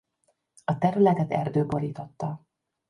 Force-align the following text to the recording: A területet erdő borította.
A 0.65 0.77
területet 0.77 1.31
erdő 1.31 1.65
borította. 1.65 2.45